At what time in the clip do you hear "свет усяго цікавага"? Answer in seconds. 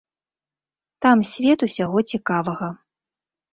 1.33-2.73